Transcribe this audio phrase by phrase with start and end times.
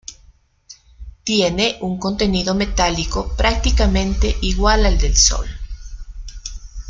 [1.23, 5.47] Tiene un contenido metálico prácticamente igual al del Sol.